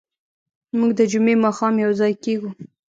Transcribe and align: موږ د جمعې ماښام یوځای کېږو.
موږ 0.77 0.91
د 0.99 1.01
جمعې 1.11 1.35
ماښام 1.45 1.73
یوځای 1.85 2.13
کېږو. 2.23 2.49